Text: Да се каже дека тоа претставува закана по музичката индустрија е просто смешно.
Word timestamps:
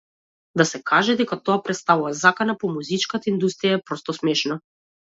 Да 0.61 0.65
се 0.69 0.79
каже 0.91 1.15
дека 1.19 1.37
тоа 1.51 1.59
претставува 1.69 2.15
закана 2.23 2.57
по 2.65 2.73
музичката 2.81 3.33
индустрија 3.37 3.81
е 3.81 3.87
просто 3.91 4.21
смешно. 4.23 4.63